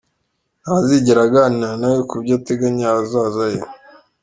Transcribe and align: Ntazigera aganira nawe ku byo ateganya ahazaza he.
Ntazigera 0.63 1.21
aganira 1.27 1.71
nawe 1.81 1.99
ku 2.09 2.15
byo 2.23 2.35
ateganya 2.39 2.85
ahazaza 2.89 3.43
he. 3.53 3.61